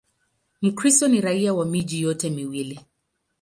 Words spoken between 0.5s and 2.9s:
Mkristo ni raia wa miji yote miwili.